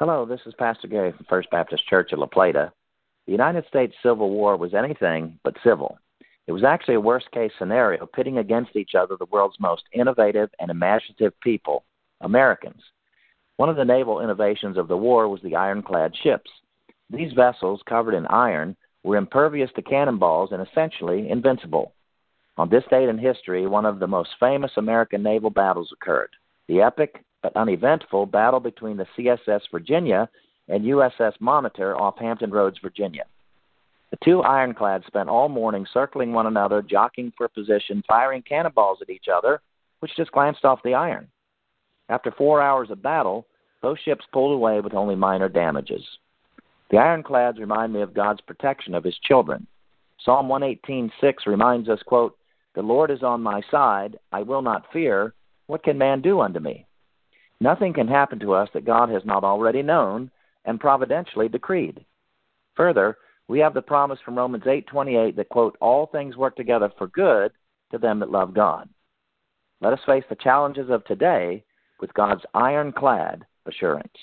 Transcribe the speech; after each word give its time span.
Hello, 0.00 0.26
this 0.26 0.40
is 0.44 0.52
Pastor 0.58 0.88
Gary 0.88 1.12
from 1.12 1.24
First 1.28 1.48
Baptist 1.50 1.86
Church 1.86 2.10
of 2.10 2.18
La 2.18 2.26
Plata. 2.26 2.72
The 3.26 3.32
United 3.32 3.64
States 3.68 3.94
Civil 4.02 4.28
War 4.28 4.56
was 4.56 4.74
anything 4.74 5.38
but 5.44 5.54
civil. 5.62 5.96
It 6.48 6.52
was 6.52 6.64
actually 6.64 6.96
a 6.96 7.00
worst 7.00 7.30
case 7.30 7.52
scenario 7.60 8.04
pitting 8.04 8.38
against 8.38 8.74
each 8.74 8.96
other 8.96 9.14
the 9.16 9.26
world's 9.26 9.60
most 9.60 9.84
innovative 9.92 10.50
and 10.58 10.68
imaginative 10.68 11.38
people, 11.42 11.84
Americans. 12.22 12.82
One 13.56 13.68
of 13.68 13.76
the 13.76 13.84
naval 13.84 14.20
innovations 14.20 14.78
of 14.78 14.88
the 14.88 14.96
war 14.96 15.28
was 15.28 15.40
the 15.42 15.54
ironclad 15.54 16.12
ships. 16.24 16.50
These 17.08 17.32
vessels, 17.34 17.80
covered 17.88 18.14
in 18.14 18.26
iron, 18.26 18.76
were 19.04 19.16
impervious 19.16 19.70
to 19.76 19.82
cannonballs 19.82 20.50
and 20.50 20.66
essentially 20.66 21.30
invincible. 21.30 21.92
On 22.56 22.68
this 22.68 22.82
date 22.90 23.08
in 23.08 23.16
history, 23.16 23.68
one 23.68 23.86
of 23.86 24.00
the 24.00 24.08
most 24.08 24.30
famous 24.40 24.72
American 24.76 25.22
naval 25.22 25.50
battles 25.50 25.92
occurred 25.92 26.30
the 26.66 26.80
epic 26.80 27.24
but 27.44 27.54
uneventful 27.56 28.24
battle 28.24 28.58
between 28.58 28.96
the 28.96 29.06
CSS 29.18 29.60
Virginia 29.70 30.30
and 30.68 30.82
USS 30.82 31.34
Monitor 31.40 31.94
off 31.94 32.16
Hampton 32.16 32.50
Roads, 32.50 32.78
Virginia. 32.82 33.24
The 34.10 34.16
two 34.24 34.40
ironclads 34.40 35.04
spent 35.06 35.28
all 35.28 35.50
morning 35.50 35.86
circling 35.92 36.32
one 36.32 36.46
another, 36.46 36.80
jockeying 36.80 37.34
for 37.36 37.46
position, 37.48 38.02
firing 38.08 38.40
cannonballs 38.40 39.00
at 39.02 39.10
each 39.10 39.26
other, 39.28 39.60
which 40.00 40.16
just 40.16 40.32
glanced 40.32 40.64
off 40.64 40.82
the 40.84 40.94
iron. 40.94 41.28
After 42.08 42.30
four 42.30 42.62
hours 42.62 42.90
of 42.90 43.02
battle, 43.02 43.46
both 43.82 43.98
ships 43.98 44.24
pulled 44.32 44.54
away 44.54 44.80
with 44.80 44.94
only 44.94 45.14
minor 45.14 45.50
damages. 45.50 46.02
The 46.90 46.96
ironclads 46.96 47.58
remind 47.58 47.92
me 47.92 48.00
of 48.00 48.14
God's 48.14 48.40
protection 48.40 48.94
of 48.94 49.04
his 49.04 49.18
children. 49.18 49.66
Psalm 50.24 50.48
118:6 50.48 51.44
reminds 51.44 51.90
us, 51.90 52.02
quote, 52.04 52.38
"The 52.74 52.80
Lord 52.80 53.10
is 53.10 53.22
on 53.22 53.42
my 53.42 53.60
side; 53.70 54.18
I 54.32 54.40
will 54.40 54.62
not 54.62 54.90
fear. 54.92 55.34
What 55.66 55.82
can 55.82 55.98
man 55.98 56.22
do 56.22 56.40
unto 56.40 56.58
me?" 56.58 56.86
Nothing 57.60 57.92
can 57.92 58.08
happen 58.08 58.38
to 58.40 58.54
us 58.54 58.68
that 58.74 58.84
God 58.84 59.08
has 59.10 59.24
not 59.24 59.44
already 59.44 59.82
known 59.82 60.30
and 60.64 60.80
providentially 60.80 61.48
decreed. 61.48 62.04
Further, 62.76 63.16
we 63.48 63.58
have 63.60 63.74
the 63.74 63.82
promise 63.82 64.18
from 64.20 64.36
Romans 64.36 64.66
8:28 64.66 65.36
that 65.36 65.48
quote 65.48 65.76
all 65.80 66.06
things 66.06 66.36
work 66.36 66.56
together 66.56 66.90
for 66.98 67.06
good 67.06 67.52
to 67.90 67.98
them 67.98 68.18
that 68.20 68.30
love 68.30 68.54
God. 68.54 68.88
Let 69.80 69.92
us 69.92 70.04
face 70.04 70.24
the 70.28 70.36
challenges 70.36 70.90
of 70.90 71.04
today 71.04 71.64
with 72.00 72.14
God's 72.14 72.44
ironclad 72.54 73.46
assurance. 73.66 74.16